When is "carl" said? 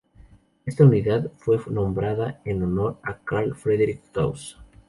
3.19-3.53